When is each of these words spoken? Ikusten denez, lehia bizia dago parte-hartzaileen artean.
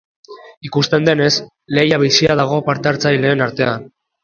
Ikusten 0.69 1.05
denez, 1.09 1.29
lehia 1.79 2.01
bizia 2.05 2.39
dago 2.41 2.59
parte-hartzaileen 2.73 3.49
artean. 3.51 3.89